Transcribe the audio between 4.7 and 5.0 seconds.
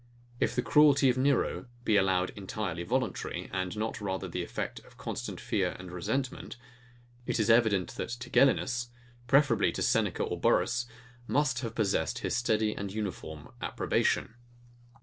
of